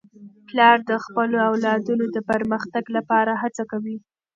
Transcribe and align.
پلار 0.47 0.77
د 0.89 0.91
خپلو 1.03 1.37
اولادونو 1.49 2.05
د 2.15 2.17
پرمختګ 2.29 2.83
لپاره 2.97 3.31
هڅه 3.41 3.63
کوي. 3.71 3.97